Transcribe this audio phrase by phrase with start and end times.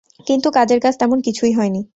[0.27, 1.81] কিন্তু কাজের কাজ তেমন কিছুই হয়নি।